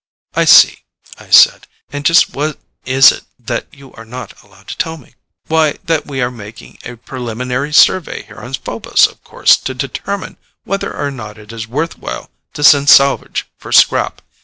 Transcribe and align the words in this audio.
"I 0.33 0.45
see," 0.45 0.79
I 1.19 1.29
said, 1.29 1.67
"and 1.91 2.03
just 2.03 2.33
what 2.33 2.57
is 2.85 3.11
it 3.11 3.23
that 3.37 3.71
you 3.71 3.93
are 3.93 4.03
not 4.03 4.33
allowed 4.41 4.67
to 4.69 4.77
tell 4.79 4.97
me?" 4.97 5.13
"Why, 5.45 5.77
that 5.83 6.07
we 6.07 6.23
are 6.23 6.31
making 6.31 6.79
a 6.83 6.97
preliminary 6.97 7.71
survey 7.71 8.23
here 8.23 8.39
on 8.39 8.55
Phobos, 8.55 9.05
of 9.05 9.23
course, 9.23 9.55
to 9.57 9.75
determine 9.75 10.37
whether 10.63 10.91
or 10.97 11.11
not 11.11 11.37
it 11.37 11.53
is 11.53 11.67
worthwhile 11.67 12.31
to 12.53 12.63
send 12.63 12.89
salvage 12.89 13.45
for 13.59 13.71
scrap. 13.71 14.23